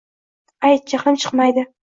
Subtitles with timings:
[0.69, 1.69] —Ayt, jahlim chiqmaydi.